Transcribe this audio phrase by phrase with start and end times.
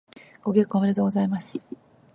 [0.41, 1.67] ご結婚おめでとうございます。